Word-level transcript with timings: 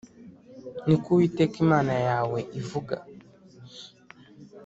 Ni 0.87 0.95
ko 1.01 1.07
Uwiteka 1.13 1.55
Imana 1.65 1.93
yawe 2.07 2.39
ivuga. 2.59 2.95